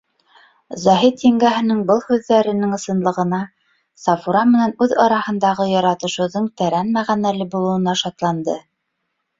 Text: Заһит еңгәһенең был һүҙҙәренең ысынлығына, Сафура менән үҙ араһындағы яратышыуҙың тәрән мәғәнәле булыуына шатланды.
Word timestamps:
Заһит 0.83 1.19
еңгәһенең 1.25 1.83
был 1.91 2.01
һүҙҙәренең 2.07 2.73
ысынлығына, 2.79 3.43
Сафура 4.07 4.43
менән 4.55 4.75
үҙ 4.87 4.99
араһындағы 5.07 5.69
яратышыуҙың 5.77 6.51
тәрән 6.63 6.93
мәғәнәле 6.99 7.51
булыуына 7.55 7.97
шатланды. 8.05 8.61